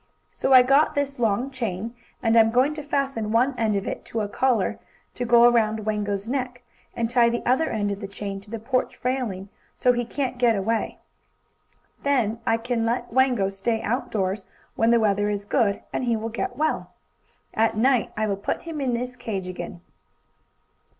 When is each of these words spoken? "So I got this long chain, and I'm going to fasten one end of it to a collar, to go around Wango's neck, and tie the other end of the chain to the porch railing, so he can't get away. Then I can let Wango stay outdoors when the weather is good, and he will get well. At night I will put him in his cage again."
"So 0.31 0.51
I 0.51 0.63
got 0.63 0.95
this 0.95 1.19
long 1.19 1.51
chain, 1.51 1.93
and 2.23 2.35
I'm 2.35 2.49
going 2.49 2.73
to 2.73 2.81
fasten 2.81 3.31
one 3.31 3.53
end 3.55 3.75
of 3.75 3.85
it 3.85 4.03
to 4.05 4.21
a 4.21 4.27
collar, 4.27 4.79
to 5.13 5.25
go 5.25 5.47
around 5.47 5.85
Wango's 5.85 6.27
neck, 6.27 6.63
and 6.95 7.07
tie 7.07 7.29
the 7.29 7.43
other 7.45 7.69
end 7.69 7.91
of 7.91 7.99
the 7.99 8.07
chain 8.07 8.41
to 8.41 8.49
the 8.49 8.57
porch 8.57 8.99
railing, 9.05 9.49
so 9.75 9.93
he 9.93 10.03
can't 10.03 10.39
get 10.39 10.55
away. 10.55 10.97
Then 12.01 12.39
I 12.47 12.57
can 12.57 12.83
let 12.83 13.13
Wango 13.13 13.47
stay 13.49 13.79
outdoors 13.83 14.45
when 14.75 14.89
the 14.89 14.99
weather 14.99 15.29
is 15.29 15.45
good, 15.45 15.83
and 15.93 16.05
he 16.05 16.15
will 16.15 16.29
get 16.29 16.55
well. 16.57 16.93
At 17.53 17.77
night 17.77 18.11
I 18.17 18.25
will 18.25 18.37
put 18.37 18.61
him 18.63 18.81
in 18.81 18.95
his 18.95 19.15
cage 19.15 19.45
again." 19.45 19.81